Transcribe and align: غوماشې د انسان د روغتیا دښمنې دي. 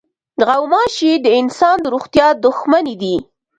غوماشې 0.47 1.11
د 1.25 1.27
انسان 1.39 1.77
د 1.81 1.85
روغتیا 1.93 2.27
دښمنې 2.45 2.95
دي. 3.01 3.15